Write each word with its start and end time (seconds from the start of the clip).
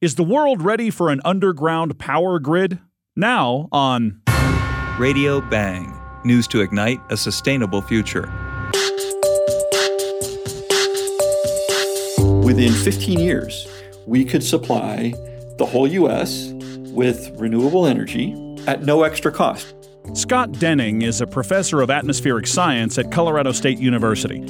Is 0.00 0.14
the 0.14 0.24
world 0.24 0.62
ready 0.62 0.88
for 0.88 1.10
an 1.10 1.20
underground 1.26 1.98
power 1.98 2.38
grid? 2.38 2.78
Now 3.16 3.68
on 3.70 4.22
Radio 4.98 5.42
Bang. 5.42 5.94
News 6.24 6.48
to 6.48 6.62
ignite 6.62 6.98
a 7.10 7.18
sustainable 7.18 7.82
future. 7.82 8.22
Within 12.42 12.72
15 12.72 13.18
years, 13.18 13.68
we 14.06 14.24
could 14.24 14.42
supply 14.42 15.12
the 15.58 15.66
whole 15.66 15.86
U.S. 15.86 16.52
with 16.94 17.38
renewable 17.38 17.84
energy 17.84 18.32
at 18.66 18.82
no 18.84 19.02
extra 19.02 19.30
cost. 19.30 19.74
Scott 20.14 20.50
Denning 20.52 21.02
is 21.02 21.20
a 21.20 21.26
professor 21.26 21.82
of 21.82 21.90
atmospheric 21.90 22.46
science 22.46 22.96
at 22.96 23.12
Colorado 23.12 23.52
State 23.52 23.78
University. 23.78 24.40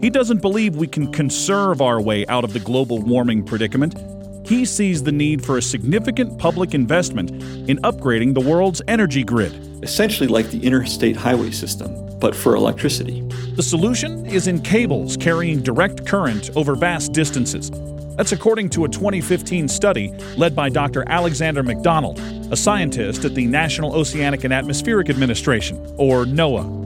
He 0.00 0.10
doesn't 0.10 0.42
believe 0.42 0.74
we 0.74 0.88
can 0.88 1.12
conserve 1.12 1.80
our 1.80 2.00
way 2.00 2.26
out 2.26 2.42
of 2.42 2.54
the 2.54 2.58
global 2.58 3.00
warming 3.00 3.44
predicament. 3.44 3.94
He 4.46 4.64
sees 4.64 5.02
the 5.02 5.10
need 5.10 5.44
for 5.44 5.58
a 5.58 5.62
significant 5.62 6.38
public 6.38 6.72
investment 6.72 7.30
in 7.68 7.78
upgrading 7.78 8.34
the 8.34 8.40
world's 8.40 8.80
energy 8.86 9.24
grid. 9.24 9.52
Essentially, 9.82 10.28
like 10.28 10.50
the 10.50 10.64
interstate 10.64 11.16
highway 11.16 11.50
system, 11.50 12.16
but 12.20 12.32
for 12.32 12.54
electricity. 12.54 13.22
The 13.56 13.62
solution 13.64 14.24
is 14.24 14.46
in 14.46 14.60
cables 14.62 15.16
carrying 15.16 15.62
direct 15.62 16.06
current 16.06 16.50
over 16.54 16.76
vast 16.76 17.12
distances. 17.12 17.72
That's 18.14 18.30
according 18.30 18.70
to 18.70 18.84
a 18.84 18.88
2015 18.88 19.66
study 19.66 20.14
led 20.36 20.54
by 20.54 20.68
Dr. 20.68 21.02
Alexander 21.08 21.64
MacDonald, 21.64 22.20
a 22.52 22.56
scientist 22.56 23.24
at 23.24 23.34
the 23.34 23.46
National 23.46 23.96
Oceanic 23.96 24.44
and 24.44 24.54
Atmospheric 24.54 25.10
Administration, 25.10 25.76
or 25.96 26.24
NOAA. 26.24 26.85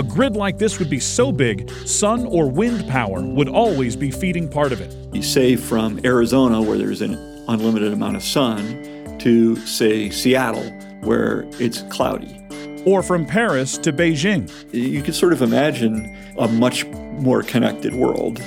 A 0.00 0.02
grid 0.02 0.34
like 0.34 0.56
this 0.56 0.78
would 0.78 0.88
be 0.88 0.98
so 0.98 1.30
big, 1.30 1.70
sun 1.84 2.24
or 2.24 2.50
wind 2.50 2.88
power 2.88 3.20
would 3.20 3.50
always 3.50 3.96
be 3.96 4.10
feeding 4.10 4.48
part 4.48 4.72
of 4.72 4.80
it. 4.80 4.96
You 5.12 5.20
say 5.22 5.56
from 5.56 6.00
Arizona, 6.06 6.62
where 6.62 6.78
there's 6.78 7.02
an 7.02 7.16
unlimited 7.48 7.92
amount 7.92 8.16
of 8.16 8.22
sun, 8.22 9.18
to, 9.18 9.56
say, 9.56 10.08
Seattle, 10.08 10.64
where 11.02 11.44
it's 11.58 11.82
cloudy. 11.90 12.40
Or 12.86 13.02
from 13.02 13.26
Paris 13.26 13.76
to 13.76 13.92
Beijing. 13.92 14.50
You 14.72 15.02
can 15.02 15.12
sort 15.12 15.34
of 15.34 15.42
imagine 15.42 16.16
a 16.38 16.48
much 16.48 16.86
more 16.86 17.42
connected 17.42 17.92
world 17.94 18.38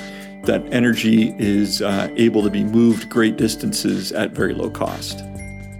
that 0.46 0.60
energy 0.72 1.36
is 1.38 1.82
uh, 1.82 2.12
able 2.16 2.42
to 2.42 2.50
be 2.50 2.64
moved 2.64 3.08
great 3.08 3.36
distances 3.36 4.10
at 4.10 4.32
very 4.32 4.54
low 4.54 4.70
cost. 4.70 5.22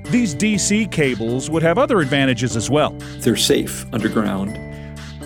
These 0.05 0.37
DC 0.37 0.93
cables 0.93 1.51
would 1.51 1.65
have 1.65 1.79
other 1.79 1.99
advantages 2.01 2.55
as 2.55 2.71
well. 2.71 2.91
They're 3.19 3.35
safe 3.35 3.93
underground, 3.93 4.57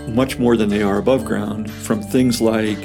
much 0.08 0.38
more 0.38 0.56
than 0.56 0.68
they 0.68 0.82
are 0.82 0.98
above 0.98 1.24
ground, 1.24 1.70
from 1.70 2.02
things 2.02 2.40
like 2.40 2.78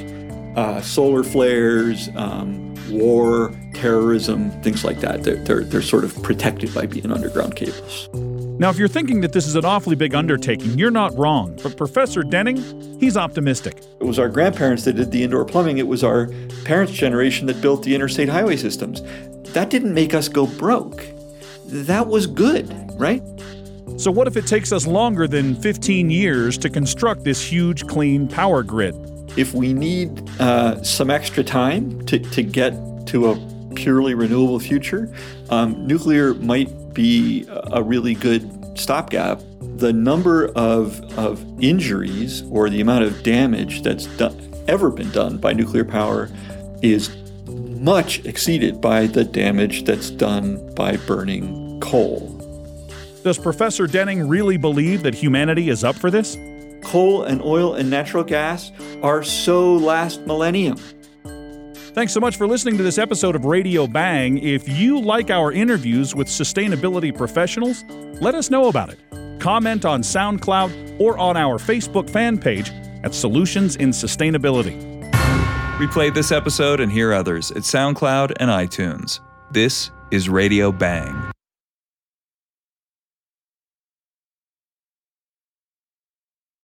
uh, 0.55 0.81
solar 0.81 1.23
flares, 1.23 2.09
um, 2.15 2.73
war, 2.89 3.53
terrorism, 3.73 4.51
things 4.61 4.83
like 4.83 4.99
that. 4.99 5.23
They're, 5.23 5.37
they're, 5.37 5.63
they're 5.63 5.81
sort 5.81 6.03
of 6.03 6.21
protected 6.21 6.73
by 6.73 6.85
being 6.85 7.11
underground 7.11 7.55
cables. 7.55 8.09
Now, 8.59 8.69
if 8.69 8.77
you're 8.77 8.87
thinking 8.87 9.21
that 9.21 9.33
this 9.33 9.47
is 9.47 9.55
an 9.55 9.65
awfully 9.65 9.95
big 9.95 10.13
undertaking, 10.13 10.77
you're 10.77 10.91
not 10.91 11.17
wrong. 11.17 11.57
But 11.63 11.75
Professor 11.75 12.21
Denning, 12.23 12.57
he's 12.99 13.17
optimistic. 13.17 13.81
It 13.99 14.03
was 14.03 14.19
our 14.19 14.29
grandparents 14.29 14.83
that 14.85 14.93
did 14.93 15.11
the 15.11 15.23
indoor 15.23 15.43
plumbing, 15.43 15.79
it 15.79 15.87
was 15.87 16.03
our 16.03 16.27
parents' 16.63 16.93
generation 16.93 17.47
that 17.47 17.61
built 17.61 17.83
the 17.83 17.95
interstate 17.95 18.29
highway 18.29 18.55
systems. 18.55 19.01
That 19.53 19.69
didn't 19.69 19.93
make 19.93 20.13
us 20.13 20.27
go 20.27 20.45
broke. 20.45 21.03
That 21.65 22.07
was 22.07 22.27
good, 22.27 22.71
right? 22.99 23.23
So, 23.97 24.11
what 24.11 24.27
if 24.27 24.35
it 24.35 24.47
takes 24.47 24.71
us 24.71 24.87
longer 24.87 25.27
than 25.27 25.55
15 25.55 26.09
years 26.09 26.57
to 26.59 26.69
construct 26.69 27.23
this 27.23 27.41
huge, 27.41 27.87
clean 27.87 28.27
power 28.27 28.63
grid? 28.63 28.95
If 29.37 29.53
we 29.53 29.73
need 29.73 30.29
uh, 30.39 30.83
some 30.83 31.09
extra 31.09 31.43
time 31.43 32.03
to, 32.05 32.19
to 32.19 32.43
get 32.43 32.73
to 33.07 33.31
a 33.31 33.73
purely 33.75 34.13
renewable 34.13 34.59
future, 34.59 35.13
um, 35.49 35.87
nuclear 35.87 36.33
might 36.35 36.93
be 36.93 37.45
a 37.49 37.81
really 37.81 38.13
good 38.13 38.77
stopgap. 38.77 39.41
The 39.77 39.93
number 39.93 40.47
of, 40.55 41.01
of 41.17 41.43
injuries 41.61 42.43
or 42.49 42.69
the 42.69 42.81
amount 42.81 43.05
of 43.05 43.23
damage 43.23 43.83
that's 43.83 44.07
ever 44.67 44.89
been 44.89 45.11
done 45.11 45.37
by 45.37 45.53
nuclear 45.53 45.85
power 45.85 46.29
is 46.81 47.15
much 47.47 48.23
exceeded 48.25 48.79
by 48.79 49.07
the 49.07 49.23
damage 49.23 49.83
that's 49.83 50.09
done 50.09 50.73
by 50.75 50.97
burning 50.97 51.79
coal. 51.79 52.42
Does 53.23 53.37
Professor 53.37 53.87
Denning 53.87 54.27
really 54.27 54.57
believe 54.57 55.01
that 55.03 55.15
humanity 55.15 55.69
is 55.69 55.85
up 55.85 55.95
for 55.95 56.11
this? 56.11 56.37
Coal 56.83 57.23
and 57.23 57.41
oil 57.41 57.75
and 57.75 57.89
natural 57.89 58.25
gas 58.25 58.73
are 59.01 59.23
so 59.23 59.75
last 59.75 60.27
millennium. 60.27 60.77
Thanks 61.93 62.11
so 62.11 62.19
much 62.19 62.35
for 62.35 62.47
listening 62.47 62.75
to 62.77 62.83
this 62.83 62.97
episode 62.97 63.35
of 63.35 63.45
Radio 63.45 63.87
Bang. 63.87 64.39
If 64.39 64.67
you 64.67 64.99
like 64.99 65.29
our 65.29 65.53
interviews 65.53 66.13
with 66.13 66.27
sustainability 66.27 67.15
professionals, 67.15 67.85
let 68.19 68.35
us 68.35 68.49
know 68.49 68.67
about 68.67 68.89
it. 68.89 68.99
Comment 69.39 69.85
on 69.85 70.01
SoundCloud 70.01 70.99
or 70.99 71.17
on 71.17 71.37
our 71.37 71.57
Facebook 71.57 72.09
fan 72.09 72.37
page 72.37 72.71
at 73.03 73.13
Solutions 73.13 73.77
in 73.77 73.91
Sustainability. 73.91 74.81
Replay 75.77 76.13
this 76.13 76.31
episode 76.31 76.81
and 76.81 76.91
hear 76.91 77.13
others 77.13 77.51
at 77.51 77.63
SoundCloud 77.63 78.33
and 78.37 78.49
iTunes. 78.49 79.21
This 79.51 79.91
is 80.11 80.27
Radio 80.27 80.71
Bang. 80.71 81.32